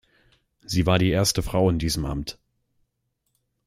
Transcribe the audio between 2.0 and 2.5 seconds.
Amt.